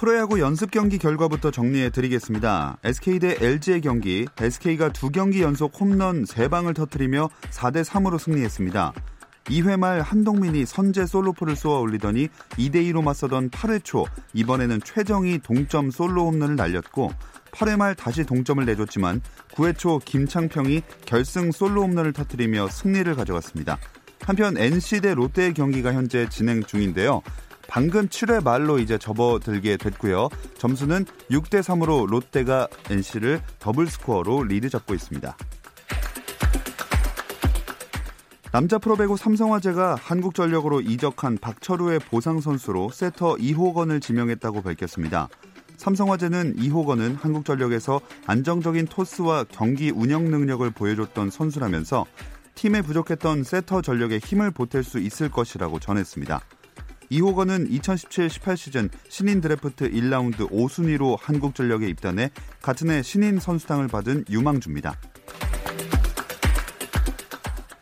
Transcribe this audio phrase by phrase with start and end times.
[0.00, 2.78] 프로야구 연습 경기 결과부터 정리해 드리겠습니다.
[2.84, 8.94] SK 대 LG의 경기, SK가 두 경기 연속 홈런 3방을 터뜨리며 4대 3으로 승리했습니다.
[9.44, 15.90] 2회 말 한동민이 선제 솔로포를 쏘아 올리더니 2대 2로 맞서던 8회 초 이번에는 최정이 동점
[15.90, 17.12] 솔로 홈런을 날렸고
[17.52, 19.20] 8회 말 다시 동점을 내줬지만
[19.52, 23.76] 9회 초 김창평이 결승 솔로 홈런을 터뜨리며 승리를 가져갔습니다.
[24.22, 27.20] 한편 NC 대 롯데의 경기가 현재 진행 중인데요.
[27.70, 30.28] 방금 7회 말로 이제 접어들게 됐고요.
[30.58, 35.36] 점수는 6대 3으로 롯데가 NC를 더블 스코어로 리드 잡고 있습니다.
[38.50, 45.28] 남자 프로배구 삼성화재가 한국전력으로 이적한 박철우의 보상 선수로 세터 이호건을 지명했다고 밝혔습니다.
[45.76, 52.04] 삼성화재는 이호건은 한국전력에서 안정적인 토스와 경기 운영 능력을 보여줬던 선수라면서
[52.56, 56.40] 팀에 부족했던 세터 전력에 힘을 보탤 수 있을 것이라고 전했습니다.
[57.10, 62.30] 이호건은 2017-18 시즌 신인 드래프트 1라운드 5순위로 한국전력에 입단해
[62.62, 64.96] 같은 해 신인 선수상을 받은 유망주입니다.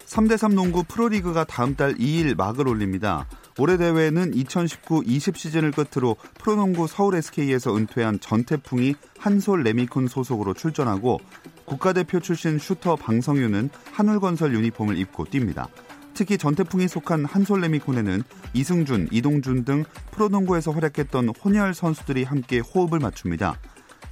[0.06, 3.28] 3대3 농구 프로리그가 다음 달 2일 막을 올립니다.
[3.58, 11.20] 올해 대회는 2019-20 시즌을 끝으로 프로농구 서울 SK에서 은퇴한 전태풍이 한솔 레미콘 소속으로 출전하고
[11.64, 15.68] 국가대표 출신 슈터 방성윤은 한울건설 유니폼을 입고 뜁니다.
[16.19, 23.56] 특히 전태풍이 속한 한솔 레미콘에는 이승준, 이동준 등 프로농구에서 활약했던 혼혈 선수들이 함께 호흡을 맞춥니다.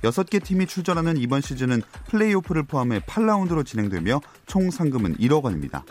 [0.02, 5.84] 6개 팀이 출전하는 이번 시즌은 플레이오프를 포함해 8라운드로 진행되며 총 상금은 1억 원입니다.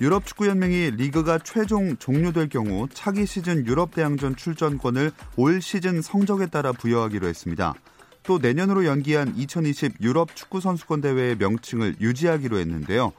[0.00, 6.46] 유럽 축구 연맹이 리그가 최종 종료될 경우 차기 시즌 유럽 대항전 출전권을 올 시즌 성적에
[6.46, 7.74] 따라 부여하기로 했습니다.
[8.24, 13.12] 또 내년으로 연기한 2020 유럽 축구 선수권 대회의 명칭을 유지하기로 했는데요.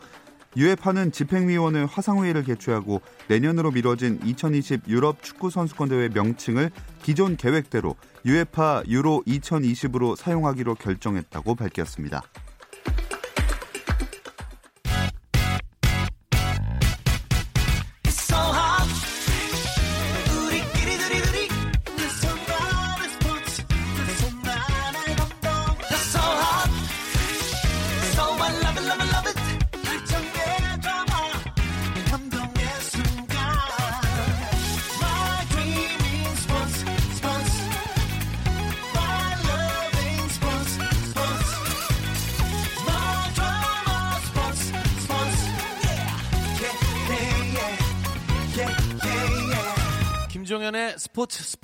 [0.56, 6.70] 유에파는 집행위원회 화상회의를 개최하고 내년으로 미뤄진 2020 유럽 축구 선수권 대회 명칭을
[7.02, 12.22] 기존 계획대로 유에파 유로 2020으로 사용하기로 결정했다고 밝혔습니다.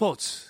[0.09, 0.49] 스포츠.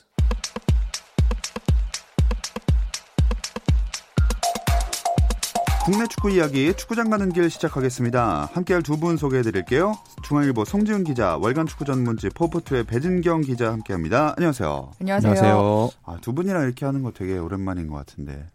[5.86, 8.50] 국내 축구 이야기 축구장 가는 길 시작하겠습니다.
[8.54, 9.98] 함께할 두 분 소개해드릴게요.
[10.24, 14.36] 중앙일보 송지훈 기자, 월간 축구 전문지 포포트의 배진경 기자 함께합니다.
[14.38, 14.92] 안녕하세요.
[15.02, 15.32] 안녕하세요.
[15.32, 15.90] 안녕하세요.
[16.06, 18.50] 아, 두 분이랑 이렇게 하는 거 되게 오랜만인 것 같은데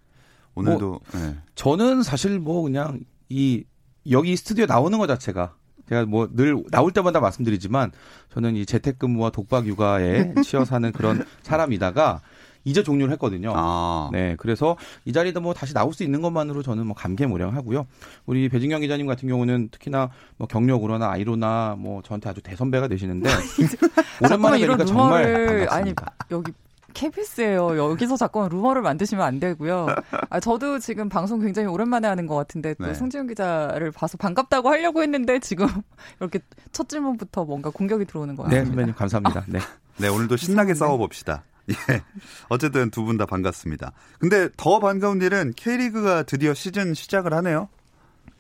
[0.54, 1.36] 오늘도 뭐, 네.
[1.56, 3.64] 저는 사실 뭐 그냥 이
[4.10, 5.54] 여기 스튜디오 나오는 것 자체가
[5.88, 7.92] 제가 뭐 늘 나올 때마다 말씀드리지만
[8.32, 12.20] 저는 이 재택근무와 독박 육아에 치여 사는 그런 사람이다가
[12.66, 13.52] 이제 종료를 했거든요.
[13.54, 14.08] 아.
[14.10, 17.86] 네, 그래서 이 자리도 뭐 다시 나올 수 있는 것만으로 저는 뭐 감개무량하고요.
[18.24, 20.08] 우리 배진경 기자님 같은 경우는 특히나
[20.38, 23.28] 뭐 경력으로나 아이로나 뭐 저한테 아주 대선배가 되시는데
[24.24, 25.24] 오랜만에 뵈니까 정말
[25.66, 25.74] 반갑습니다.
[25.74, 25.94] 아니
[26.30, 26.52] 여기
[26.94, 27.76] KBS예요.
[27.76, 29.86] 여기서 자꾸 루머를 만드시면 안 되고요.
[30.30, 32.94] 아, 저도 지금 방송 굉장히 오랜만에 하는 것 같은데 또 네.
[32.94, 35.66] 송지훈 기자를 봐서 반갑다고 하려고 했는데 지금
[36.20, 36.38] 이렇게
[36.72, 38.62] 첫 질문부터 뭔가 공격이 들어오는 것 네, 같습니다.
[38.64, 39.44] 네, 선배님 감사합니다.
[39.48, 39.58] 네.
[39.98, 41.44] 네, 오늘도 신나게 싸워봅시다.
[41.70, 42.02] 예.
[42.48, 43.92] 어쨌든 두 분 다 반갑습니다.
[44.18, 47.68] 근데 더 반가운 일은 K리그가 드디어 시즌 시작을 하네요.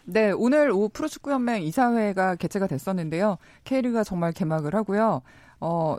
[0.04, 3.38] 네, 오늘 오후 프로축구연맹 이사회가 개최가 됐었는데요.
[3.64, 5.22] K리그가 정말 개막을 하고요.
[5.60, 5.96] 어,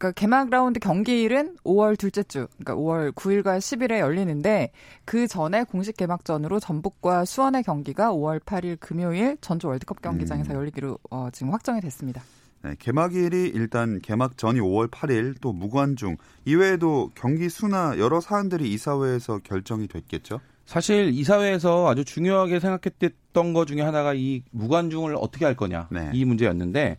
[0.00, 4.72] 그러니까 개막 라운드 경기일은 5월 둘째 주, 그러니까 5월 9일과 10일에 열리는데
[5.04, 10.56] 그 전에 공식 개막전으로 전북과 수원의 경기가 5월 8일 금요일 전주 월드컵 경기장에서 음.
[10.56, 12.22] 열리기로 어, 지금 확정이 됐습니다.
[12.62, 16.16] 네, 개막일이 일단 개막 전이 5월 8일 또 무관중
[16.46, 20.40] 이외에도 경기 수나 여러 사안들이 이사회에서 결정이 됐겠죠.
[20.64, 26.10] 사실 이사회에서 아주 중요하게 생각했던 것 중에 하나가 이 무관중을 어떻게 할 거냐 네.
[26.14, 26.96] 이 문제였는데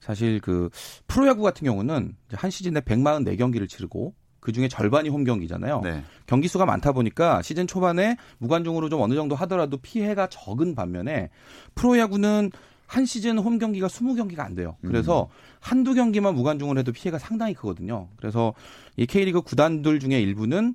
[0.00, 0.70] 사실 그
[1.06, 5.80] 프로야구 같은 경우는 한 시즌에 144경기를 치르고 그 중에 절반이 홈 경기잖아요.
[5.82, 6.04] 네.
[6.26, 11.30] 경기 수가 많다 보니까 시즌 초반에 무관중으로 좀 어느 정도 하더라도 피해가 적은 반면에
[11.74, 12.50] 프로야구는
[12.86, 14.76] 한 시즌 홈 경기가 20경기가 안 돼요.
[14.80, 15.28] 그래서
[15.60, 18.08] 한두 경기만 무관중을 해도 피해가 상당히 크거든요.
[18.16, 18.54] 그래서
[18.96, 20.74] 이 K리그 구단들 중에 일부는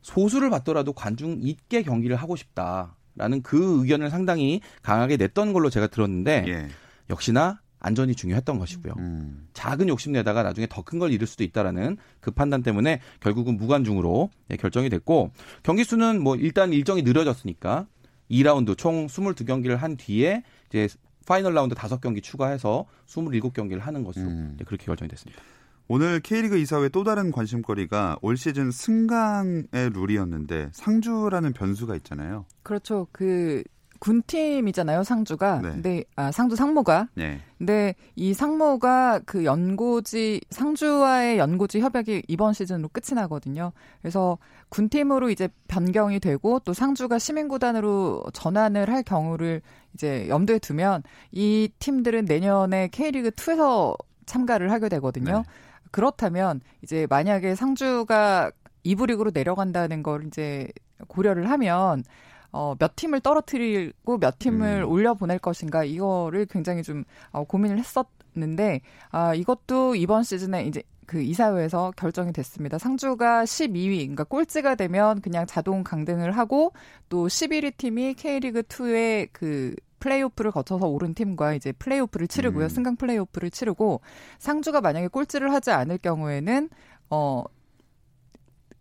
[0.00, 6.44] 소수를 받더라도 관중 있게 경기를 하고 싶다라는 그 의견을 상당히 강하게 냈던 걸로 제가 들었는데
[6.48, 6.68] 예.
[7.10, 8.94] 역시나 안전이 중요했던 것이고요.
[8.98, 9.48] 음.
[9.52, 14.30] 작은 욕심 내다가 나중에 더 큰 걸 잃을 수도 있다라는 그 판단 때문에 결국은 무관중으로
[14.50, 15.30] 예, 결정이 됐고
[15.62, 17.86] 경기 수는 뭐 일단 일정이 늘어졌으니까
[18.30, 20.88] 2라운드 총 22경기를 한 뒤에 이제
[21.26, 24.56] 파이널 라운드 5경기 추가해서 27경기를 하는 것으로 음.
[24.60, 25.40] 예, 그렇게 결정이 됐습니다.
[25.88, 32.46] 오늘 K리그 이사회 또 다른 관심거리가 올 시즌 승강의 룰이었는데 상주라는 변수가 있잖아요.
[32.62, 33.08] 그렇죠.
[33.10, 33.64] 그
[34.00, 35.60] 군팀이잖아요, 상주가.
[35.60, 35.70] 네.
[35.70, 37.08] 근데 아, 상주 상무가.
[37.14, 37.40] 네.
[37.58, 43.72] 근데 이 상무가 그 연고지 상주와의 연고지 협약이 이번 시즌으로 끝이 나거든요.
[44.00, 44.38] 그래서
[44.70, 49.60] 군팀으로 이제 변경이 되고 또 상주가 시민구단으로 전환을 할 경우를
[49.94, 55.38] 이제 염두에 두면 이 팀들은 내년에 K리그 2에서 참가를 하게 되거든요.
[55.38, 55.42] 네.
[55.90, 58.50] 그렇다면 이제 만약에 상주가
[58.86, 60.68] 2부 리그로 내려간다는 걸 이제
[61.08, 62.02] 고려를 하면
[62.52, 64.88] 어, 몇 팀을 떨어뜨리고 몇 팀을 음.
[64.88, 68.80] 올려 보낼 것인가 이거를 굉장히 좀 어, 고민을 했었는데
[69.10, 72.78] 아 이것도 이번 시즌에 이제 그 이사회에서 결정이 됐습니다.
[72.78, 76.72] 상주가 12위, 그러니까 꼴찌가 되면 그냥 자동 강등을 하고
[77.08, 82.66] 또 11위 팀이 K리그 2의 그 플레이오프를 거쳐서 오른 팀과 이제 플레이오프를 치르고요.
[82.66, 82.68] 음.
[82.68, 84.00] 승강 플레이오프를 치르고
[84.38, 86.70] 상주가 만약에 꼴찌를 하지 않을 경우에는
[87.10, 87.44] 어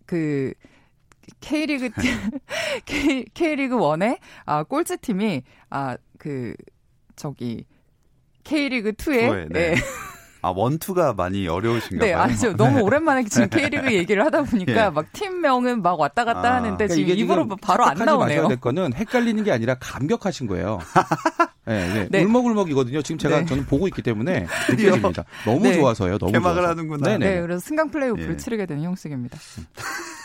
[0.10, 0.54] 그
[1.40, 2.12] K리그 팀
[2.86, 6.54] K, K리그 1의 아 꼴찌 팀이 아 그
[7.16, 7.66] 저기
[8.44, 9.76] K리그 2의 투에, 네.
[10.42, 12.14] 아 원투가 많이 어려우신가 네.
[12.14, 12.56] 아니죠.
[12.58, 14.90] 너무 오랜만에 지금 K리그 얘기를 하다 보니까 예.
[14.90, 16.56] 막 팀명은 막 왔다 갔다 아.
[16.56, 18.20] 하는데 그러니까 지금 입으로 지금 바로 안 나오네요.
[18.20, 20.80] 마셔야 될 거는 헷갈리는 게 아니라 감격하신 거예요.
[21.66, 22.08] 네, 네.
[22.10, 22.24] 네.
[22.24, 23.02] 울먹울먹이거든요.
[23.02, 23.46] 지금 제가 네.
[23.46, 25.26] 저는 보고 있기 때문에 느껴집니다.
[25.46, 25.74] 너무 네.
[25.76, 26.18] 좋아서요.
[26.18, 26.70] 너무 개막을 좋아서.
[26.70, 27.10] 하는구나.
[27.10, 27.36] 네네.
[27.36, 28.38] 네, 그래서 승강 플레이오프를 예.
[28.38, 29.38] 치르게 되는 형식입니다.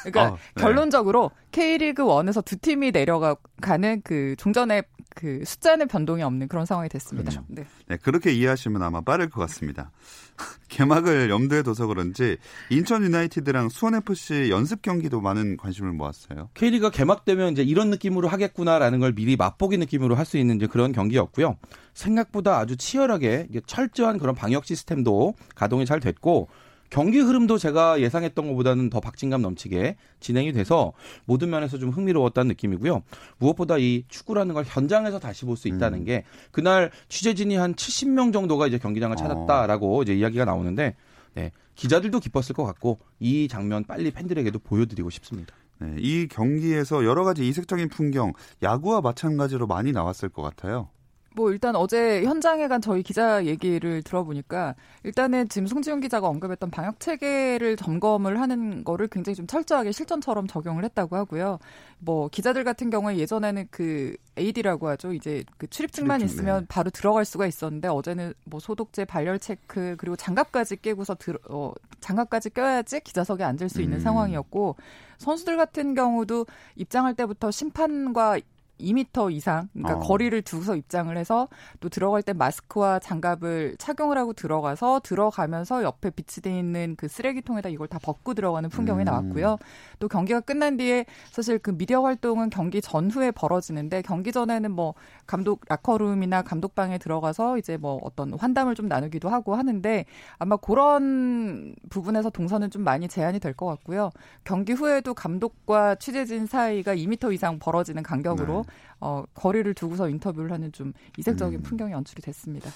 [0.05, 0.63] 그러니까 아, 네.
[0.63, 4.85] 결론적으로 K리그 1에서 두 팀이 내려가는 그 종전의
[5.15, 7.31] 그 숫자는 변동이 없는 그런 상황이 됐습니다.
[7.31, 7.47] 그렇죠.
[7.49, 7.65] 네.
[7.87, 9.93] 네, 그렇게 이해하시면 아마 빠를 것 같습니다.
[10.69, 12.37] 개막을 염두에 둬서 그런지
[12.69, 16.51] 인천 유나이티드랑 수원 FC 연습 경기도 많은 관심을 모았어요.
[16.55, 20.91] K리가 개막되면 이제 이런 느낌으로 하겠구나라는 걸 미리 맛보기 느낌으로 할 수 있는 이제 그런
[20.93, 21.59] 경기였고요.
[21.93, 26.49] 생각보다 아주 치열하게 철저한 그런 방역 시스템도 가동이 잘 됐고
[26.95, 30.93] 경기 흐름도 제가 예상했던 것보다는 더 박진감 넘치게 진행이 돼서
[31.25, 33.03] 모든 면에서 좀 흥미로웠다는 느낌이고요.
[33.39, 36.05] 무엇보다 이 축구라는 걸 현장에서 다시 볼 수 있다는 음.
[36.05, 40.95] 게 그날 취재진이 한 70명 정도가 이제 경기장을 찾았다라고 이제 이야기가 나오는데
[41.35, 45.53] 네, 기자들도 기뻤을 것 같고 이 장면 빨리 팬들에게도 보여드리고 싶습니다.
[45.81, 48.33] 네, 이 경기에서 여러 가지 이색적인 풍경,
[48.63, 50.91] 야구와 마찬가지로 많이 나왔을 것 같아요.
[51.35, 57.01] 뭐 일단 어제 현장에 간 저희 기자 얘기를 들어보니까 일단은 지금 송지훈 기자가 언급했던 방역
[57.01, 61.59] 체계를 점검을 하는 거를 굉장히 좀 철저하게 실전처럼 적용을 했다고 하고요.
[61.99, 65.13] 뭐 기자들 같은 경우에 예전에는 그 AD라고 하죠.
[65.13, 66.67] 이제 그 출입증만 출입증, 있으면 네.
[66.69, 72.51] 바로 들어갈 수가 있었는데 어제는 뭐 소독제, 발열 체크 그리고 장갑까지 끼고서 들 어, 장갑까지
[72.51, 74.01] 껴야지 기자석에 앉을 수 있는 음.
[74.01, 74.77] 상황이었고
[75.19, 78.39] 선수들 같은 경우도 입장할 때부터 심판과
[78.79, 80.01] 2미터 이상, 그러니까 어.
[80.01, 81.49] 거리를 두고서 입장을 해서
[81.81, 87.89] 또 들어갈 때 마스크와 장갑을 착용을 하고 들어가서 들어가면서 옆에 비치돼 있는 그 쓰레기통에다 이걸
[87.89, 89.05] 다 벗고 들어가는 풍경이 음.
[89.05, 89.57] 나왔고요.
[89.99, 94.95] 또 경기가 끝난 뒤에 사실 그 미디어 활동은 경기 전후에 벌어지는데 경기 전에는 뭐
[95.27, 100.05] 감독 라커룸이나 감독방에 들어가서 이제 뭐 어떤 환담을 좀 나누기도 하고 하는데
[100.39, 104.11] 아마 그런 부분에서 동선은 좀 많이 제한이 될 것 같고요.
[104.43, 108.64] 경기 후에도 감독과 취재진 사이가 2미터 이상 벌어지는 간격으로
[109.01, 111.63] 어, 거리를 두고서 인터뷰를 하는 좀 이색적인 음.
[111.63, 112.71] 풍경이 연출이 됐습니다.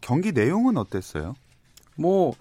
[0.00, 1.34] 경기 내용은 어땠어요?
[1.96, 2.34] 뭐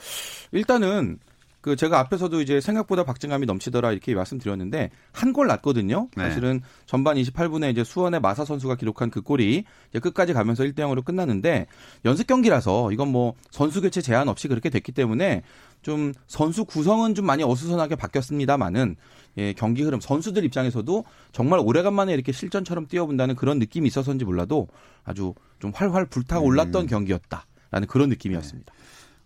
[0.51, 1.19] 일단은
[1.67, 6.07] 그 제가 앞에서도 이제 생각보다 박진감이 넘치더라 이렇게 말씀드렸는데 한 골 났거든요.
[6.15, 6.23] 네.
[6.23, 11.03] 사실은 전반 28분에 이제 수원의 마사 선수가 기록한 그 골이 이제 끝까지 가면서 1대 0으로
[11.03, 11.67] 끝났는데
[12.05, 15.43] 연습 경기라서 이건 뭐 선수 교체 제한 없이 그렇게 됐기 때문에
[15.81, 18.95] 좀 선수 구성은 좀 많이 어수선하게 바뀌었습니다만은
[19.37, 24.69] 예, 경기 흐름 선수들 입장에서도 정말 오래간만에 이렇게 실전처럼 뛰어본다는 그런 느낌이 있어서인지 몰라도
[25.03, 26.87] 아주 좀 활활 불타 올랐던 음.
[26.87, 28.73] 경기였다라는 그런 느낌이었습니다.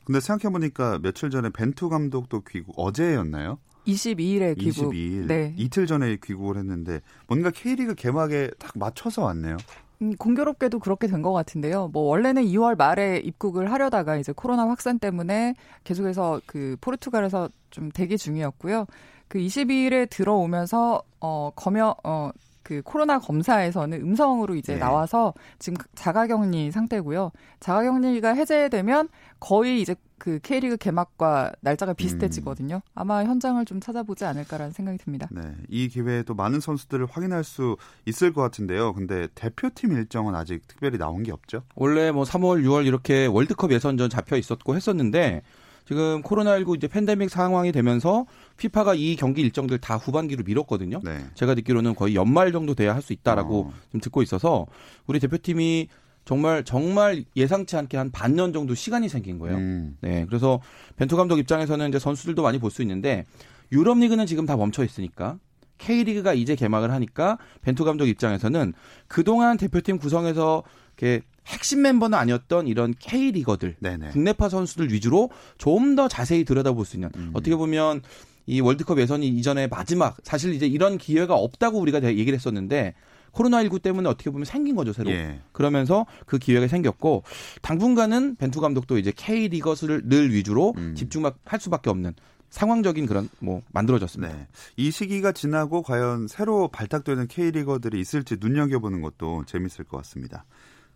[0.04, 3.60] 근데 생각해보니까 며칠 전에 벤투 감독도 귀국, 어제였나요?
[3.88, 4.92] 22일에 귀국.
[4.92, 5.28] 22일.
[5.28, 5.54] 네.
[5.58, 9.58] 이틀 전에 귀국을 했는데 뭔가 K리그 개막에 딱 맞춰서 왔네요.
[10.02, 11.90] 음, 공교롭게도 그렇게 된 것 같은데요.
[11.90, 18.18] 뭐 원래는 2월 말에 입국을 하려다가 이제 코로나 확산 때문에 계속해서 그 포르투갈에서 좀 대기
[18.18, 18.86] 중이었고요.
[19.28, 22.32] 그 22일에 들어오면서 어 검역 어
[22.72, 24.80] 그 코로나 검사에서는 음성으로 이제 네.
[24.80, 27.34] 나와서 지금 자가격리 상태고요.
[27.60, 29.10] 자가격리가 해제되면
[29.42, 32.82] 거의 이제 그 K리그 개막과 날짜가 비슷해지거든요.
[32.96, 35.28] 아마 현장을 좀 찾아보지 않을까라는 생각이 듭니다.
[35.32, 37.76] 네, 이 기회에 또 많은 선수들을 확인할 수
[38.06, 38.94] 있을 것 같은데요.
[38.94, 41.64] 근데 대표팀 일정은 아직 특별히 나온 게 없죠.
[41.76, 45.42] 원래 뭐 3월, 6월 이렇게 월드컵 예선전 잡혀 있었고 했었는데
[45.86, 48.26] 지금 코로나19 이제 팬데믹 상황이 되면서
[48.58, 51.02] 피파가 이 경기 일정들 다 후반기로 미뤘거든요.
[51.04, 51.26] 네.
[51.34, 53.74] 제가 듣기로는 거의 연말 정도 돼야 할 수 있다라고 어.
[53.92, 54.68] 좀 듣고 있어서
[55.08, 55.88] 우리 대표팀이
[56.24, 59.58] 정말 정말 예상치 않게 한 반년 정도 시간이 생긴 거예요.
[59.58, 60.62] 음, 네, 그래서
[60.98, 63.26] 벤투 감독 입장에서는 이제 선수들도 많이 볼 수 있는데
[63.72, 65.40] 유럽 리그는 지금 다 멈춰 있으니까
[65.80, 68.74] K 리그가 이제 개막을 하니까 벤투 감독 입장에서는
[69.08, 70.62] 그동안 대표팀 구성에서
[70.96, 74.10] 이렇게 핵심 멤버는 아니었던 이런 K 리거들 네네.
[74.10, 77.32] 국내파 선수들 위주로 좀 더 자세히 들여다볼 수 있는 음.
[77.34, 78.02] 어떻게 보면
[78.46, 82.94] 이 월드컵 예선이 이전에 마지막 사실 이제 이런 기회가 없다고 우리가 대- 얘기를 했었는데
[83.34, 85.40] 코로나19 때문에 어떻게 보면 생긴 거죠 새로 예.
[85.54, 87.24] 그러면서 그 기회가 생겼고
[87.62, 90.96] 당분간은 벤투 감독도 이제 K 리거스를 늘 위주로 음.
[90.96, 92.14] 집중할 수밖에 없는
[92.50, 94.34] 상황적인 그런 뭐 만들어졌습니다.
[94.36, 94.48] 네.
[94.76, 100.44] 이 시기가 지나고 과연 새로 발탁되는 K리거들이 있을지 눈여겨보는 것도 재밌을 것 같습니다.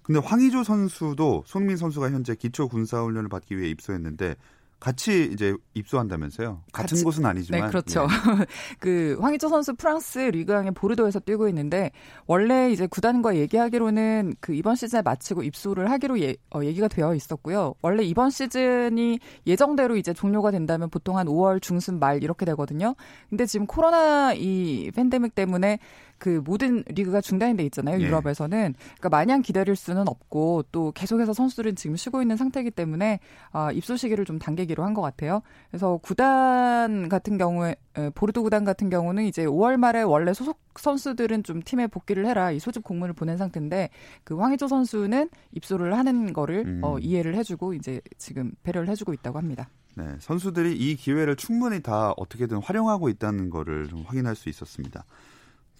[0.06, 4.36] 근데 황의조 선수도 손흥민 선수가 현재 기초 군사 훈련을 받기 위해 입소했는데
[4.78, 6.62] 같이 이제 입소한다면서요?
[6.72, 7.62] 같은 같이- 곳은 아니지만.
[7.62, 8.02] 네, 그렇죠.
[8.02, 8.06] 예.
[8.80, 11.92] 그 황희조 선수 프랑스 리그왕의 보르도에서 뛰고 있는데
[12.28, 17.74] 원래 이제 구단과 얘기하기로는 그 이번 시즌에 마치고 입소를 하기로 예, 어, 얘기가 되어 있었고요.
[17.82, 22.96] 원래 이번 시즌이 예정대로 이제 종료가 된다면 보통 한 5월 중순 말 이렇게 되거든요.
[23.30, 25.80] 근데 지금 코로나 이 팬데믹 때문에
[26.18, 28.00] 그 모든 리그가 중단이 돼 있잖아요.
[28.00, 28.06] 예.
[28.06, 33.20] 유럽에서는 그러니까 마냥 기다릴 수는 없고 또 계속해서 선수들은 지금 쉬고 있는 상태이기 때문에
[33.52, 35.42] 아, 입소 시기를 좀 당기기로 한 것 같아요.
[35.70, 41.44] 그래서 구단 같은 경우에 에, 보르도 구단 같은 경우는 이제 5월 말에 원래 소속 선수들은
[41.44, 43.90] 좀 팀에 복귀를 해라 이 소집 공문을 보낸 상태인데
[44.24, 46.82] 그 황희조 선수는 입소를 하는 거를 음.
[46.84, 49.70] 어, 이해를 해주고 이제 지금 배려를 해주고 있다고 합니다.
[49.98, 55.06] 네, 선수들이 이 기회를 충분히 다 어떻게든 활용하고 있다는 거를 좀 확인할 수 있었습니다.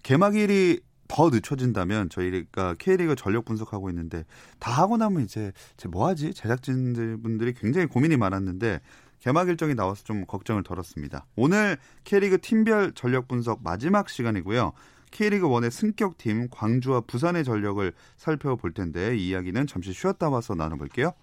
[0.06, 4.24] 개막일이 더 늦춰진다면 저희가 K리그 전력 분석하고 있는데
[4.60, 6.32] 다 하고 나면 이제 제 뭐 하지?
[6.32, 8.80] 제작진들 분들이 굉장히 고민이 많았는데
[9.18, 11.26] 개막 일정이 나와서 좀 걱정을 덜었습니다.
[11.34, 14.74] 오늘 K리그 팀별 전력 분석 마지막 시간이고요.
[15.10, 21.14] K리그 1의 승격팀 광주와 부산의 전력을 살펴볼 텐데 이 이야기는 잠시 쉬었다 와서 나눠볼게요.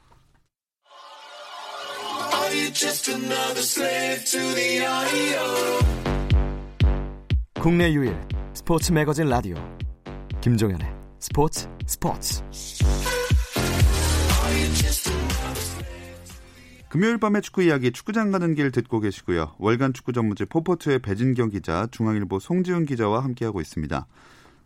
[7.62, 9.56] 국내 유일 스포츠 매거진 라디오
[10.42, 10.88] 김종현의
[11.20, 12.44] 스포츠 스포츠
[16.88, 19.56] 금요일 밤의 축구 이야기 축구장 가는 길 듣고 계시고요.
[19.58, 24.06] 월간 축구 전문지 포포트의 배진경 기자, 중앙일보 송지훈 기자와 함께하고 있습니다.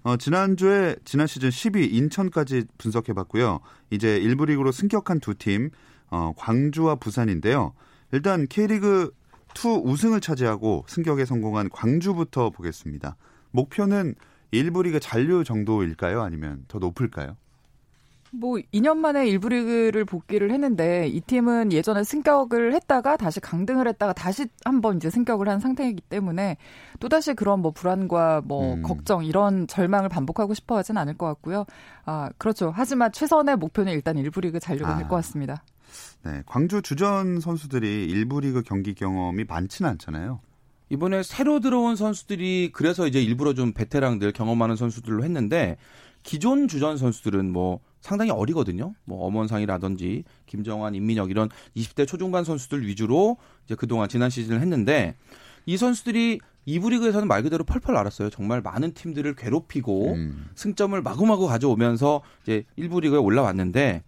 [0.04, 3.62] 어, 지난주에 지난 시즌 10위 인천까지 분석해봤고요.
[3.92, 5.70] 이제 1부 리그로 승격한 두 팀,
[6.10, 7.74] 어, 광주와 부산인데요.
[8.12, 9.14] 일단 K리그
[9.56, 13.16] 2 우승을 차지하고 승격에 성공한 광주부터 보겠습니다.
[13.52, 14.16] 목표는
[14.52, 16.22] 1부 리그 잔류 정도일까요?
[16.22, 17.36] 아니면 더 높을까요?
[18.32, 24.14] 뭐 2년 만에 일부 리그를 복귀를 했는데 이 팀은 예전에 승격을 했다가 다시 강등을 했다가
[24.14, 26.58] 다시 한번 이제 승격을 한 상태이기 때문에
[27.00, 28.82] 또 다시 그런 뭐 불안과 뭐 음.
[28.82, 31.66] 걱정 이런 절망을 반복하고 싶어 하진 않을 것 같고요.
[32.06, 32.72] 아, 그렇죠.
[32.76, 35.08] 하지만 최선의 목표는 일단 일부 리그 잔류가 될 아.
[35.08, 35.64] 것 같습니다.
[36.24, 40.42] 네, 광주 주전 선수들이 1부 리그 경기 경험이 많지는 않잖아요.
[40.90, 45.78] 이번에 새로 들어온 선수들이 그래서 이제 일부러 좀 베테랑들 경험 많은 선수들로 했는데
[46.24, 48.94] 기존 주전 선수들은 뭐 상당히 어리거든요.
[49.06, 55.16] 뭐 엄원상이라든지 김정환, 임민혁 이런 20대 초중반 선수들 위주로 이제 그동안 지난 시즌을 했는데
[55.66, 58.30] 이 선수들이 이부 리그에서는 말 그대로 펄펄 날았어요.
[58.30, 60.50] 정말 많은 팀들을 괴롭히고 음.
[60.56, 64.04] 승점을 마구마구 가져오면서 이제 1부 리그에 올라왔는데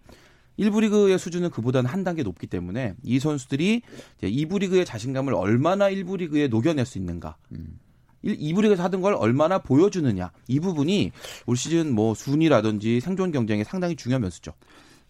[0.60, 3.82] 1부 리그의 수준은 그보다는 한 단계 높기 때문에 이 선수들이
[4.18, 7.36] 이제 2부 리그의 자신감을 얼마나 1부 리그에 녹여낼 수 있는가.
[7.52, 7.78] 음.
[8.24, 10.30] 2부 리그에서 하던 걸 얼마나 보여주느냐.
[10.46, 11.12] 이 부분이
[11.46, 14.52] 올 시즌 뭐 순위라든지 생존 경쟁에 상당히 중요한 변수죠.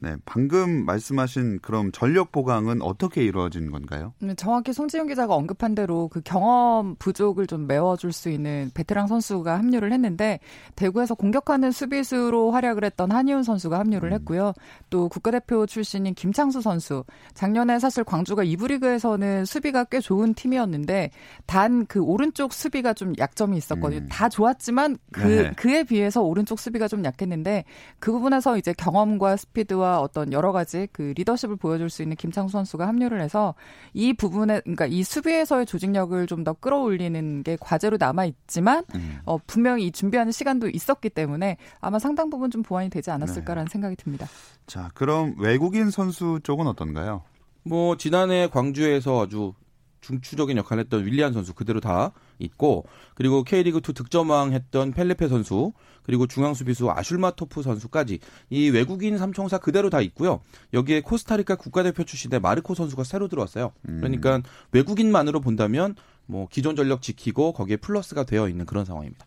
[0.00, 4.14] 네, 방금 말씀하신 그럼 전력 보강은 어떻게 이루어진 건가요?
[4.22, 9.58] 음, 정확히 송지훈 기자가 언급한 대로 그 경험 부족을 좀 메워줄 수 있는 베테랑 선수가
[9.58, 10.40] 합류를 했는데
[10.76, 14.52] 대구에서 공격하는 수비수로 활약을 했던 한희훈 선수가 합류를 했고요.
[14.88, 17.04] 또 국가대표 출신인 김창수 선수
[17.34, 21.10] 작년에 사실 광주가 이부 리그에서는 수비가 꽤 좋은 팀이었는데
[21.46, 24.02] 단 그 오른쪽 수비가 좀 약점이 있었거든요.
[24.02, 24.08] 음.
[24.08, 25.50] 다 좋았지만 그 네.
[25.56, 27.64] 그에 비해서 오른쪽 수비가 좀 약했는데
[27.98, 32.86] 그 부분에서 이제 경험과 스피드와 어떤 여러 가지 그 리더십을 보여줄 수 있는 김창수 선수가
[32.86, 33.54] 합류를 해서
[33.92, 39.18] 이 부분에 그러니까 이 수비에서의 조직력을 좀 더 끌어올리는 게 과제로 남아 있지만 음.
[39.26, 43.96] 어, 분명히 이 준비하는 시간도 있었기 때문에 아마 상당 부분 좀 보완이 되지 않았을까라는 생각이
[43.96, 44.26] 듭니다.
[44.66, 47.22] 자, 그럼 외국인 선수 쪽은 어떤가요?
[47.62, 49.52] 뭐 지난해 광주에서 아주
[50.00, 55.72] 중추적인 역할을 했던 윌리안 선수 그대로 다 있고 그리고 K리그 2 득점왕 했던 펠레페 선수
[56.02, 60.40] 그리고 중앙 수비수 아슐마토프 선수까지 이 외국인 삼총사 그대로 다 있고요.
[60.72, 63.72] 여기에 코스타리카 국가대표 출신의 마르코 선수가 새로 들어왔어요.
[63.82, 64.40] 그러니까
[64.72, 65.94] 외국인만으로 본다면
[66.26, 69.26] 뭐 기존 전력 지키고 거기에 플러스가 되어 있는 그런 상황입니다.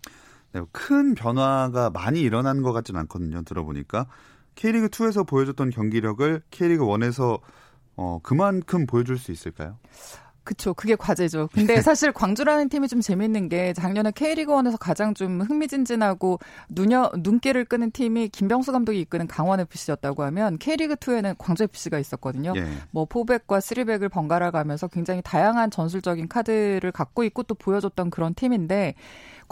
[0.53, 3.43] 네, 큰 변화가 많이 일어난 것 같진 않거든요.
[3.43, 4.07] 들어보니까
[4.55, 7.39] K리그 2에서 보여줬던 경기력을 K리그 1에서
[7.95, 9.77] 어, 그만큼 보여줄 수 있을까요?
[10.43, 10.73] 그쵸.
[10.73, 11.49] 그게 과제죠.
[11.53, 17.91] 근데 사실 광주라는 팀이 좀 재밌는 게 작년에 K리그1에서 가장 좀 흥미진진하고 눈여, 눈길을 끄는
[17.91, 22.53] 팀이 김병수 감독이 이끄는 강원FC였다고 하면 K리그2에는 광주FC가 있었거든요.
[22.55, 22.65] 예.
[22.91, 28.95] 뭐 포백과 쓰리백을 번갈아 가면서 굉장히 다양한 전술적인 카드를 갖고 있고 또 보여줬던 그런 팀인데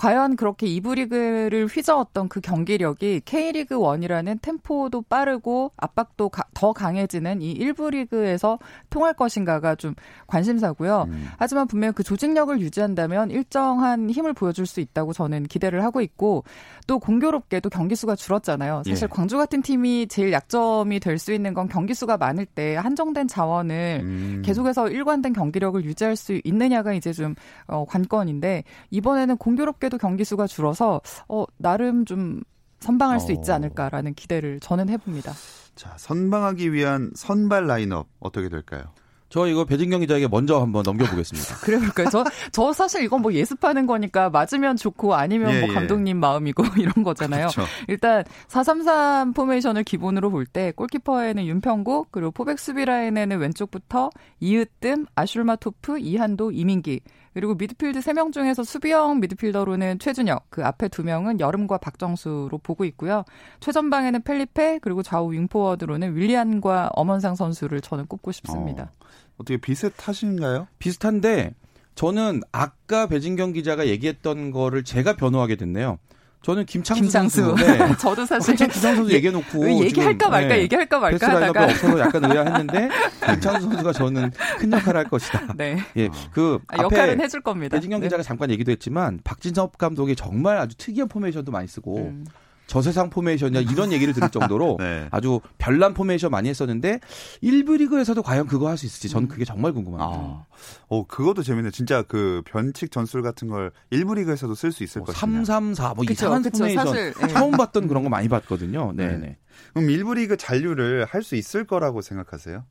[0.01, 7.39] 과연 그렇게 이부 리그를 휘저었던 그 경기력이 K리그 1이라는 템포도 빠르고 압박도 가- 더 강해지는
[7.43, 8.57] 이 1부 리그에서
[8.89, 9.93] 통할 것인가가 좀
[10.25, 11.05] 관심사고요.
[11.07, 11.27] 음.
[11.37, 16.45] 하지만 분명 그 조직력을 유지한다면 일정한 힘을 보여줄 수 있다고 저는 기대를 하고 있고
[16.87, 18.81] 또 공교롭게도 경기 수가 줄었잖아요.
[18.87, 19.07] 사실 예.
[19.07, 23.99] 광주 같은 팀이 제일 약점이 될 수 있는 건 경기 수가 많을 때 한정된 자원을
[24.01, 24.41] 음.
[24.43, 27.35] 계속해서 일관된 경기력을 유지할 수 있느냐가 이제 좀
[27.67, 32.41] 어, 관건인데 이번에는 공교롭게도 경기 수가 줄어서 어, 나름 좀
[32.79, 33.55] 선방할 수 있지 어.
[33.55, 35.33] 않을까라는 기대를 저는 해봅니다.
[35.75, 38.93] 자, 선방하기 위한 선발 라인업 어떻게 될까요?
[39.31, 41.55] 저 이거 배진경 기자에게 먼저 한번 넘겨보겠습니다.
[41.65, 42.09] 그래 볼까요?
[42.11, 45.73] 저, 저 사실 이건 뭐 예습하는 거니까 맞으면 좋고 아니면 예, 뭐 예.
[45.73, 47.47] 감독님 마음이고 이런 거잖아요.
[47.47, 47.63] 그렇죠.
[47.87, 54.09] 일단 433 포메이션을 기본으로 볼 때 골키퍼에는 윤평국 그리고 포백 수비 라인에는 왼쪽부터
[54.41, 56.99] 이으뜸, 아슐마토프, 이한도, 이민기
[57.33, 63.23] 그리고 미드필드 3명 중에서 수비형 미드필더로는 최준혁 그 앞에 두 명은 여름과 박정수로 보고 있고요.
[63.61, 68.91] 최전방에는 펠리페 그리고 좌우 윙포워드로는 윌리안과 엄원상 선수를 저는 꼽고 싶습니다.
[68.91, 69.00] 어
[69.43, 70.67] 떻게 비슷하신가요?
[70.79, 71.53] 비슷한데
[71.95, 75.99] 저는 아까 배진경 기자가 얘기했던 거를 제가 변호하게 됐네요.
[76.41, 77.55] 저는 김창수, 김창수.
[77.55, 77.77] 네.
[78.01, 80.61] 저도 사실 한참 김창수 선수 얘기해놓고 왜 얘기할까 지금, 말까 네.
[80.63, 82.89] 얘기할까 말까 하다가 없어서 약간 의아했는데
[83.25, 85.53] 김창수 선수가 저는 큰 역할을 할 것이다.
[85.55, 87.77] 네 예, 그 아, 앞에 역할은 해줄 겁니다.
[87.77, 88.07] 배진경 네.
[88.07, 92.25] 기자가 잠깐 얘기도 했지만 박진섭 감독이 정말 아주 특이한 포메이션도 많이 쓰고 음.
[92.71, 95.09] 저세상 포메이션이야 이런 얘기를 들을 정도로 네.
[95.11, 97.01] 아주 별난 포메이션 많이 했었는데
[97.43, 100.17] 1부 리그에서도 과연 그거 할 수 있을지 저는 그게 정말 궁금합니다.
[100.17, 100.45] 아,
[100.87, 101.71] 어, 그것도 재밌네.
[101.71, 105.19] 진짜 그 변칙 전술 같은 걸 1부 리그에서도 쓸 수 있을 뭐 것이냐.
[105.19, 107.27] 334, 뭐 그쵸, 이상한 그쵸, 포메이션 사실, 예.
[107.27, 108.93] 처음 봤던 그런 거 많이 봤거든요.
[108.95, 109.17] 네, 네.
[109.17, 109.37] 네.
[109.73, 112.63] 그럼 일부 리그 잔류를 할 수 있을 거라고 생각하세요?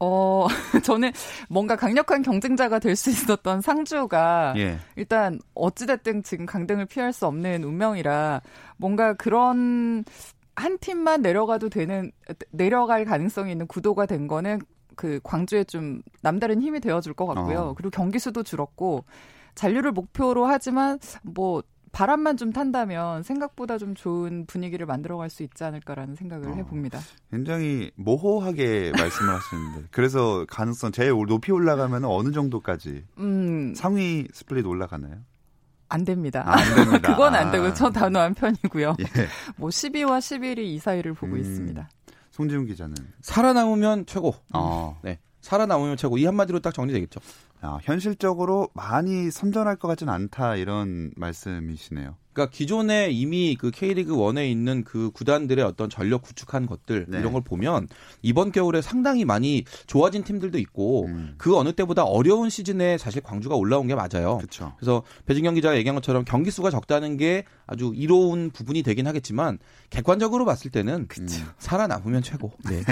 [0.00, 0.46] 어,
[0.84, 1.12] 저는
[1.48, 4.78] 뭔가 강력한 경쟁자가 될 수 있었던 상주가 예.
[4.96, 8.40] 일단 어찌됐든 지금 강등을 피할 수 없는 운명이라
[8.76, 10.04] 뭔가 그런
[10.56, 12.12] 한 팀만 내려가도 되는,
[12.50, 14.60] 내려갈 가능성이 있는 구도가 된 거는
[14.96, 17.60] 그 광주에 좀 남다른 힘이 되어줄 것 같고요.
[17.60, 17.74] 어.
[17.74, 19.04] 그리고 경기 수도 줄었고
[19.54, 26.14] 잔류를 목표로 하지만 뭐 바람만 좀 탄다면 생각보다 좀 좋은 분위기를 만들어갈 수 있지 않을까라는
[26.14, 26.54] 생각을 어.
[26.54, 27.00] 해봅니다.
[27.30, 35.16] 굉장히 모호하게 말씀을 하시는데 그래서 가능성 제일 높이 올라가면 어느 정도까지 음, 상위 스플릿 올라가나요?
[35.88, 36.44] 안 됩니다.
[36.46, 37.10] 아, 안 됩니다.
[37.12, 37.50] 그건 안 아.
[37.50, 38.94] 되고 저 단호한 편이고요.
[39.00, 39.04] 예.
[39.56, 41.40] 뭐 12와 11이 이 사이를 보고 음.
[41.40, 41.88] 있습니다.
[42.30, 44.34] 송지훈 기자는 살아남으면 최고.
[44.54, 45.18] 어, 네.
[45.40, 46.16] 살아남으면 최고.
[46.16, 47.20] 이 한마디로 딱 정리되겠죠.
[47.62, 52.16] 아, 현실적으로 많이 선전할 것 같지는 않다 이런 말씀이시네요.
[52.32, 57.18] 그러니까 기존에 이미 그 K리그 1에 있는 그 구단들의 어떤 전력 구축한 것들 네.
[57.18, 57.88] 이런 걸 보면
[58.22, 61.34] 이번 겨울에 상당히 많이 좋아진 팀들도 있고 음.
[61.38, 64.38] 그 어느 때보다 어려운 시즌에 사실 광주가 올라온 게 맞아요.
[64.38, 64.74] 그렇죠.
[64.78, 69.58] 그래서 배진경 기자가 얘기한 것처럼 경기 수가 적다는 게 아주 이로운 부분이 되긴 하겠지만
[69.90, 71.08] 객관적으로 봤을 때는
[71.58, 72.52] 살아남으면 최고.
[72.68, 72.82] 네.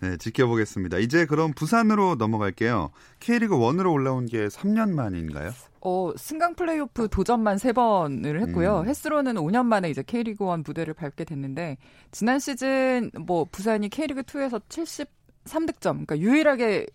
[0.00, 0.98] 네, 지켜보겠습니다.
[0.98, 2.90] 이제 그럼 부산으로 넘어갈게요.
[3.20, 5.52] K리그 1으로 올라온 게 3년 만인가요?
[5.84, 8.80] 어, 승강 플레이오프 도전만 세 번을 했고요.
[8.80, 8.86] 음.
[8.86, 11.76] 횟수로는 5년 만에 이제 K리그 1 무대를 밟게 됐는데
[12.12, 16.86] 지난 시즌 뭐 부산이 K리그 2에서 73득점, 그러니까 유일하게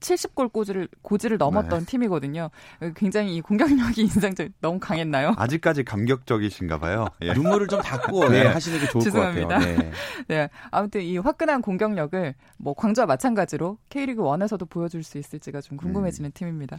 [0.00, 1.86] 70골 고지를 고지를 넘었던 네.
[1.86, 2.50] 팀이거든요.
[2.94, 5.34] 굉장히 이 공격력이 인상적 너무 강했나요?
[5.36, 7.06] 아직까지 감격적이신가 봐요.
[7.22, 7.32] 예.
[7.32, 8.42] 눈물을 좀 닦고 네.
[8.44, 9.48] 네, 하시는 게 좋을 죄송합니다.
[9.48, 9.78] 것 같아요.
[9.78, 9.90] 네.
[10.28, 10.48] 네.
[10.70, 16.78] 아무튼 이 화끈한 공격력을 뭐 광주와 마찬가지로 K리그 1에서도 보여줄 수 있을지가 좀 궁금해지는 팀입니다.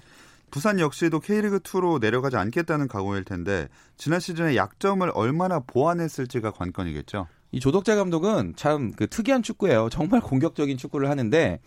[0.52, 7.28] 부산 역시도 K리그2로 내려가지 않겠다는 각오일 텐데 지난 시즌에 약점을 얼마나 보완했을지가 관건이겠죠.
[7.52, 9.90] 이 조덕재 감독은 참 그 특이한 축구예요.
[9.90, 11.60] 정말 공격적인 축구를 하는데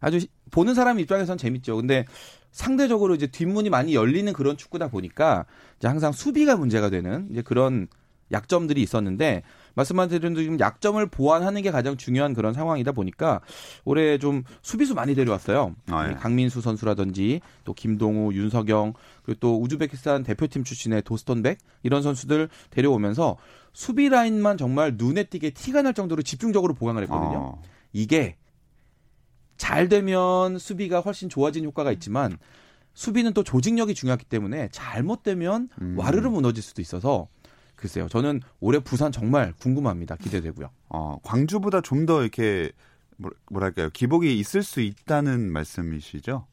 [0.00, 1.76] 아주 시- 보는 사람 입장에선 재밌죠.
[1.76, 2.04] 근데
[2.52, 5.44] 상대적으로 이제 뒷문이 많이 열리는 그런 축구다 보니까
[5.78, 7.88] 이제 항상 수비가 문제가 되는 이제 그런
[8.32, 9.42] 약점들이 있었는데
[9.74, 13.40] 말씀하신 대로 지금 약점을 보완하는 게 가장 중요한 그런 상황이다 보니까
[13.84, 15.74] 올해 좀 수비수 많이 데려왔어요.
[15.88, 16.14] 아, 예.
[16.14, 23.36] 강민수 선수라든지 또 김동우, 윤석영 그리고 또 우즈베키스탄 대표팀 출신의 도스톤백 이런 선수들 데려오면서
[23.72, 27.38] 수비 라인만 정말 눈에 띄게 티가 날 정도로 집중적으로 보강을 했거든요.
[27.38, 27.62] 어,
[27.92, 28.36] 이게
[29.56, 32.38] 잘 되면 수비가 훨씬 좋아진 효과가 있지만
[32.94, 35.94] 수비는 또 조직력이 중요하기 때문에 잘못되면 음.
[35.96, 37.28] 와르르 무너질 수도 있어서
[37.78, 38.08] 글쎄요.
[38.08, 40.16] 저는 올해 부산 정말 궁금합니다.
[40.16, 40.68] 기대되고요.
[40.88, 42.72] 어, 광주보다 좀 더 이렇게
[43.16, 46.46] 뭐- 뭐랄까요 기복이 있을 수 있다는 말씀이시죠?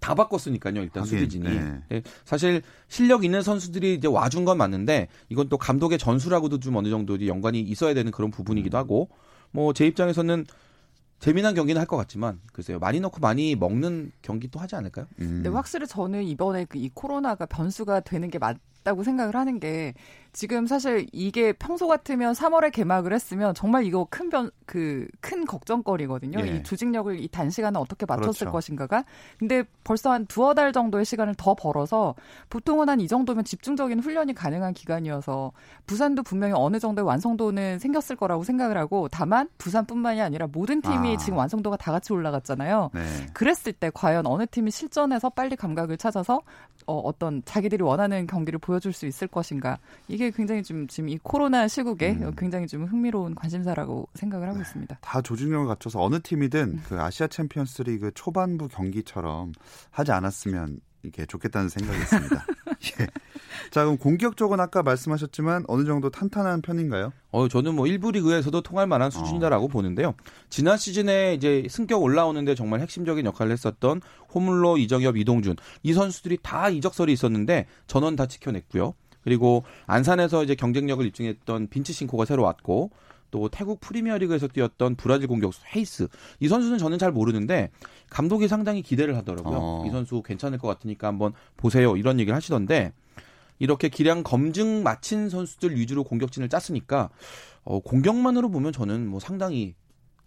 [0.00, 0.82] 다 바꿨으니까요.
[0.82, 1.44] 일단 하긴, 수비진이.
[1.48, 1.82] 네.
[1.92, 6.88] 예, 사실 실력 있는 선수들이 이제 와준 건 맞는데 이건 또 감독의 전술하고도 좀 어느
[6.88, 9.08] 정도 연관이 있어야 되는 그런 부분이기도 하고
[9.50, 10.44] 뭐 제 입장에서는
[11.18, 12.78] 재미난 경기는 할 것 같지만 글쎄요.
[12.78, 15.06] 많이 넣고 많이 먹는 경기 또 하지 않을까요?
[15.18, 15.40] 음.
[15.42, 19.94] 근데 확실히 저는 이번에 그 이 코로나가 변수가 되는 게 맞다고 생각을 하는 게
[20.32, 26.40] 지금 사실 이게 평소 같으면 3월에 개막을 했으면 정말 이거 큰 변, 그, 큰 걱정거리거든요.
[26.46, 26.56] 예.
[26.56, 28.52] 이 조직력을 이 단시간에 어떻게 맞췄을 그렇죠.
[28.52, 29.04] 것인가가.
[29.38, 32.14] 근데 벌써 한 두어 달 정도의 시간을 더 벌어서
[32.50, 35.52] 보통은 한 이 정도면 집중적인 훈련이 가능한 기간이어서
[35.86, 41.16] 부산도 분명히 어느 정도의 완성도는 생겼을 거라고 생각을 하고 다만 부산뿐만이 아니라 모든 팀이 아.
[41.16, 42.90] 지금 완성도가 다 같이 올라갔잖아요.
[42.92, 43.00] 네.
[43.32, 46.40] 그랬을 때 과연 어느 팀이 실전에서 빨리 감각을 찾아서
[46.86, 51.68] 어, 어떤 자기들이 원하는 경기를 보여줄 수 있을 것인가 이게 굉장히 좀 지금 이 코로나
[51.68, 52.34] 시국에 음.
[52.36, 54.98] 굉장히 좀 흥미로운 관심사라고 생각을 하고 있습니다.
[55.00, 59.52] 다 조직력을 갖춰서 어느 팀이든 그 아시아 챔피언스 리그 초반부 경기처럼
[59.90, 62.46] 하지 않았으면 이게 좋겠다는 생각이 있습니다.
[63.00, 63.06] 예.
[63.70, 67.12] 자 그럼 공격 쪽은 아까 말씀하셨지만 어느 정도 탄탄한 편인가요?
[67.30, 70.14] 어, 저는 뭐 1부 리그에서도 통할 만한 수준이다라고 보는데요.
[70.50, 74.00] 지난 시즌에 이제 승격 올라오는데 정말 핵심적인 역할을 했었던
[74.34, 78.94] 호물로, 이정엽, 이동준 이 선수들이 다 이적설이 있었는데 전원 다 지켜냈고요.
[79.22, 82.90] 그리고 안산에서 이제 경쟁력을 입증했던 빈치 싱코가 새로 왔고
[83.30, 86.08] 또 태국 프리미어리그에서 뛰었던 브라질 공격수 헤이스
[86.40, 87.70] 이 선수는 저는 잘 모르는데
[88.08, 89.58] 감독이 상당히 기대를 하더라고요.
[89.60, 89.84] 어.
[89.86, 92.92] 이 선수 괜찮을 것 같으니까 한번 보세요 이런 얘기를 하시던데
[93.58, 97.10] 이렇게 기량 검증 마친 선수들 위주로 공격진을 짰으니까
[97.64, 99.74] 어, 공격만으로 보면 저는 뭐 상당히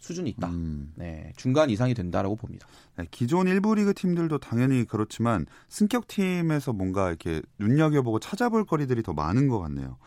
[0.02, 0.50] 수준이 있다.
[0.50, 0.92] 음.
[0.96, 2.68] 네, 중간 이상이 된다라고 봅니다.
[2.98, 9.14] 네, 기존 일부 리그 팀들도 당연히 그렇지만 승격 팀에서 뭔가 이렇게 눈여겨보고 찾아볼 거리들이 더
[9.14, 9.98] 많은 것 같네요.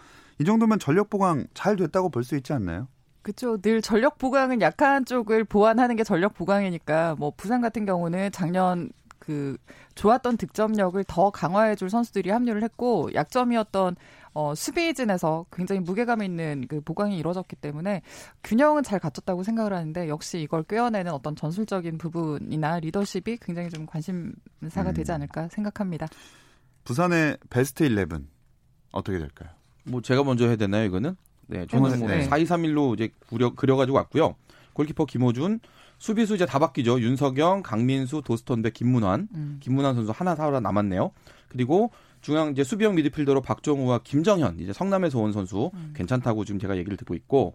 [0.41, 2.89] 이 정도면 전력 보강 잘 됐다고 볼 수 있지 않나요?
[3.23, 3.57] 그렇죠.
[3.59, 9.57] 늘 전력 보강은 약한 쪽을 보완하는 게 전력 보강이니까 뭐 부산 같은 경우는 작년 그
[9.95, 13.97] 좋았던 득점력을 더 강화해 줄 선수들이 합류를 했고 약점이었던
[14.35, 18.03] 어 수비진에서 굉장히 무게감 있는 그 보강이 이루어졌기 때문에
[18.43, 24.91] 균형은 잘 갖췄다고 생각을 하는데 역시 이걸 꿰어내는 어떤 전술적인 부분이나 리더십이 굉장히 좀 관심사가
[24.91, 24.95] 음.
[24.95, 26.09] 되지 않을까 생각합니다.
[26.85, 28.09] 부산의 베스트 11
[28.93, 29.51] 어떻게 될까요?
[29.85, 31.17] 뭐 제가 먼저 해야 되나요, 이거는?
[31.47, 32.29] 네, 저는 뭐 네.
[32.29, 34.35] 4-2-3-1로 이제 그려, 그려가지고 왔고요.
[34.73, 35.61] 골키퍼 김호준,
[35.99, 37.01] 수비수 이제 다 바뀌죠.
[37.01, 39.29] 윤석영, 강민수, 도스턴백, 김문환.
[39.35, 39.59] 음.
[39.61, 41.13] 김문환 선수 하나 살아 남았네요.
[41.49, 41.91] 그리고
[42.25, 45.93] 중앙 이제 수비형 미드필더로 박정우와 김정현 이제 성남에서 온 선수 음.
[45.95, 47.55] 괜찮다고 지금 제가 얘기를 듣고 있고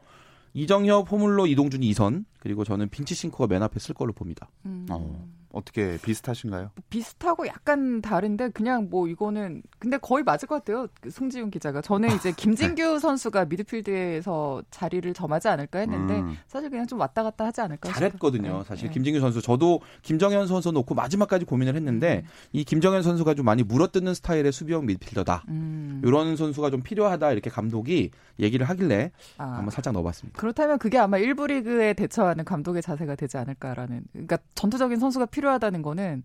[0.53, 4.47] 이정협, 호물로, 이동준이 2선 그리고 저는 빈치 싱커가 맨 앞에 쓸 걸로 봅니다.
[4.67, 4.85] 음.
[4.91, 6.71] 어, 어떻게 비슷하신가요?
[6.89, 10.87] 비슷하고 약간 다른데 그냥 뭐 이거는 근데 거의 맞을 것 같아요.
[11.01, 16.37] 그 송지훈 기자가 저는 이제 김진규 선수가 미드필드에서 자리를 점하지 않을까 했는데 음.
[16.47, 18.43] 사실 그냥 좀 왔다 갔다 하지 않을까 잘했거든요.
[18.43, 18.63] 싶어요.
[18.63, 18.93] 사실 네.
[18.93, 24.13] 김진규 선수 저도 김정현 선수 놓고 마지막까지 고민을 했는데 이 김정현 선수가 좀 많이 물어뜯는
[24.13, 25.45] 스타일의 수비형 미드필더다.
[25.49, 26.01] 음.
[26.05, 29.43] 이런 선수가 좀 필요하다 이렇게 감독이 얘기를 하길래 아.
[29.45, 30.39] 한번 살짝 넣어봤습니다.
[30.39, 35.81] 그렇다면 그게 아마 일부 리그에 대처하는 감독의 자세가 되지 않을까라는 그러니까 전투적인 선수가 필요 하다는
[35.81, 36.23] 거는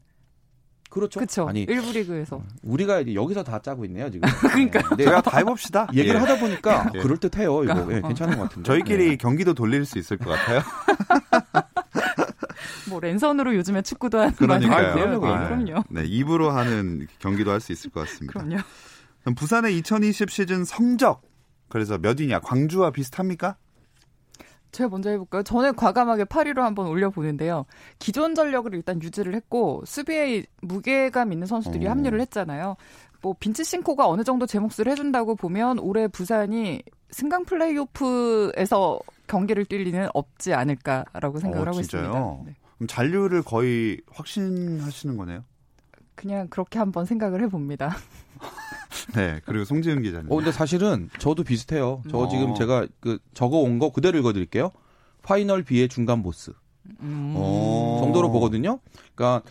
[0.91, 1.19] 그렇죠.
[1.21, 1.49] 그렇죠.
[1.49, 4.29] 아니 일부 리그에서 우리가 여기서 다 짜고 있네요 지금.
[4.41, 4.97] 그러니까요.
[4.97, 5.05] 네.
[5.05, 5.89] 제가 다 해봅시다.
[5.93, 6.21] 얘기를 예.
[6.21, 6.99] 하다 보니까 예.
[7.01, 7.65] 그럴 듯해요.
[7.65, 8.67] 이거 예, 괜찮은 것 같은데.
[8.67, 9.17] 저희끼리 네.
[9.17, 10.61] 경기도 돌릴 수 있을 것 같아요.
[12.89, 15.15] 뭐 랜선으로 요즘에 축구도 하는 그러니까요.
[15.15, 15.33] 있고요.
[15.33, 15.85] 아, 네, 그럼요.
[15.91, 18.33] 네, 입으로 하는 경기도 할 수 있을 것 같습니다.
[18.39, 18.63] 그럼요.
[19.23, 21.23] 그럼 부산의 2020 시즌 성적
[21.69, 22.41] 그래서 몇 위냐?
[22.41, 23.57] 광주와 비슷합니까?
[24.75, 25.43] 제가 먼저 해볼까요?
[25.43, 27.65] 저는 과감하게 8위로 한번 올려보는데요.
[27.99, 31.91] 기존 전력을 일단 유지를 했고 수비에 무게감 있는 선수들이 어.
[31.91, 32.77] 합류를 했잖아요.
[33.23, 39.85] 뭐 빈츠 싱코가 어느 정도 제 몫을 해준다고 보면 올해 부산이 승강 플레이오프에서 경기를 뛸
[39.85, 41.81] 리는 없지 않을까라고 생각을 어, 하고?
[41.81, 42.11] 있습니다.
[42.45, 42.55] 네.
[42.77, 45.45] 그럼 잔류를 거의 확신하시는 거네요.
[46.15, 47.97] 그냥 그렇게 한번 생각을 해봅니다.
[49.15, 49.41] 네.
[49.45, 50.31] 그리고 송지은 기자님.
[50.31, 52.03] 어, 근데 사실은 저도 비슷해요.
[52.11, 52.29] 저 어.
[52.29, 54.71] 지금 제가 그 적어 온 거 그대로 읽어드릴게요.
[55.23, 56.53] 파이널 B의 중간 보스
[57.01, 57.35] 음.
[57.37, 57.99] 어.
[58.03, 58.79] 정도로 보거든요.
[59.15, 59.43] 그러니까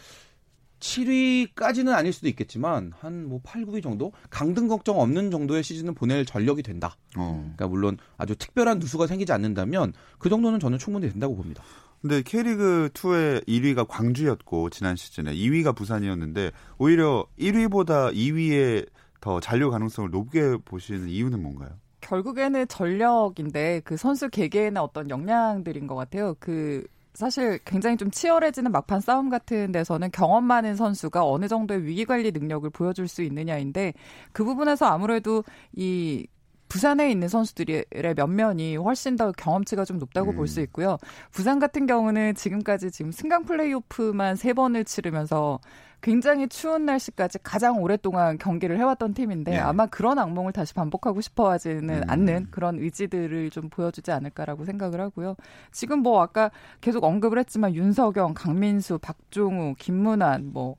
[0.79, 6.25] 7위까지는 아닐 수도 있겠지만 한 뭐 8, 9위 정도 강등 걱정 없는 정도의 시즌을 보낼
[6.25, 6.97] 전력이 된다.
[7.17, 7.39] 어.
[7.55, 11.63] 그러니까 물론 아주 특별한 누수가 생기지 않는다면 그 정도는 저는 충분히 된다고 봅니다.
[12.03, 18.85] 근데 K리그 2의 1위가 광주였고 지난 시즌에 2위가 부산이었는데 오히려 1위보다 2위에
[19.21, 21.69] 더 잔류 가능성을 높게 보시는 이유는 뭔가요?
[22.01, 26.35] 결국에는 전력인데 그 선수 개개인의 어떤 역량들인 것 같아요.
[26.41, 32.03] 그 사실 굉장히 좀 치열해지는 막판 싸움 같은 데서는 경험 많은 선수가 어느 정도의 위기
[32.03, 33.93] 관리 능력을 보여줄 수 있느냐인데
[34.33, 36.27] 그 부분에서 아무래도 이
[36.69, 40.35] 부산에 있는 선수들의 면면이 훨씬 더 경험치가 좀 높다고 음.
[40.35, 40.97] 볼수 있고요.
[41.31, 45.59] 부산 같은 경우는 지금까지 지금 승강 플레이오프만 세 번을 치르면서
[46.03, 49.57] 굉장히 추운 날씨까지 가장 오랫동안 경기를 해왔던 팀인데 예.
[49.59, 52.03] 아마 그런 악몽을 다시 반복하고 싶어하지는 음.
[52.09, 55.37] 않는 그런 의지들을 좀 보여주지 않을까라고 생각을 하고요.
[55.71, 60.75] 지금 뭐 아까 계속 언급을 했지만 윤석영, 강민수, 박종우, 김문환, 뭐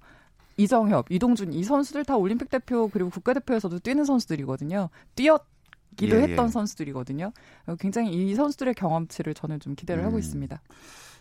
[0.59, 4.91] 이정협, 이동준 이 선수들 다 올림픽 대표 그리고 국가대표에서도 뛰는 선수들이거든요.
[5.15, 5.54] 뛰었
[5.97, 6.51] 기도 예, 했던 예.
[6.51, 7.33] 선수들이거든요.
[7.67, 10.07] 어, 굉장히 이 선수들의 경험치를 저는 좀 기대를 음.
[10.07, 10.61] 하고 있습니다.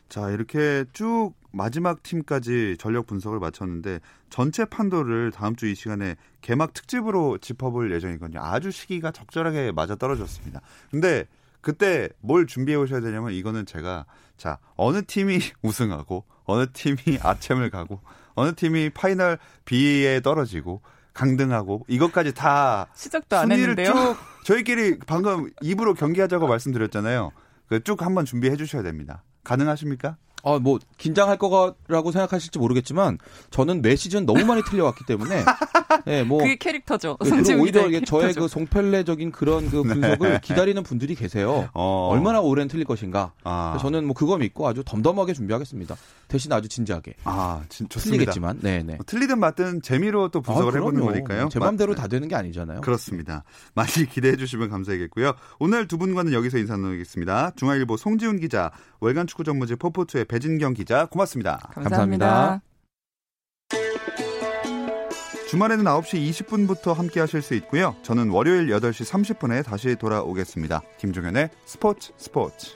[0.09, 6.73] 자, 이렇게 쭉 마지막 팀까지 전력 분석을 마쳤는데 전체 판도를 다음 주 이 시간에 개막
[6.73, 8.39] 특집으로 짚어볼 예정이거든요.
[8.41, 10.61] 아주 시기가 적절하게 맞아 떨어졌습니다.
[10.91, 11.25] 근데
[11.61, 14.05] 그때 뭘 준비해 오셔야 되냐면 이거는 제가
[14.37, 18.01] 자, 어느 팀이 우승하고 어느 팀이 아챔을 가고
[18.35, 20.81] 어느 팀이 파이널 B에 떨어지고
[21.13, 23.85] 강등하고 이것까지 다 시작도 안 했는데요.
[23.93, 27.31] 쭉 저희끼리 방금 입으로 경기하자고 말씀드렸잖아요.
[27.67, 29.23] 그쭉 한번 준비해 주셔야 됩니다.
[29.43, 30.17] 가능하십니까?
[30.43, 33.17] 아, 뭐 긴장할 거라고 생각하실지 모르겠지만
[33.49, 35.43] 저는 매 시즌 너무 많이 틀려왔기 때문에
[36.07, 37.11] 예, 뭐 그게 캐릭터죠.
[37.11, 38.33] 예, 그리고 송지훈 오히려 이게 저의.
[38.33, 41.53] 그 송펠레적인 그런 그 분석을 기다리는 분들이 계세요.
[41.61, 41.67] 네.
[41.73, 42.09] 어.
[42.11, 43.31] 얼마나 오랜 틀릴 것인가.
[43.43, 45.95] 아, 저는 뭐 그거 믿고 아주 덤덤하게 준비하겠습니다.
[46.27, 47.13] 대신 아주 진지하게.
[47.25, 48.17] 아, 진, 좋습니다.
[48.17, 48.95] 틀리겠지만, 네, 네.
[48.95, 51.01] 뭐 틀리든 맞든 재미로 또 분석을 아, 해보는.
[51.05, 51.49] 거니까요.
[51.49, 52.81] 제 맘대로 마- 다 되는 게 아니잖아요.
[52.81, 53.43] 그렇습니다.
[53.75, 55.33] 많이 기대해 주시면 감사하겠고요.
[55.59, 57.51] 오늘 두 분과는 여기서 인사 나누겠습니다.
[57.55, 61.59] 중앙일보 송지훈 기자, 월간 축구 전문지 포포투의 배진경 기자, 고맙습니다.
[61.73, 62.59] 감사합니다.
[65.47, 67.95] 주말에는 9시 20분부터 함께 하실 수 있고요.
[68.01, 70.81] 저는 월요일 8시 30분에 다시 돌아오겠습니다.
[70.97, 72.71] 김종현의 스포츠 스포츠.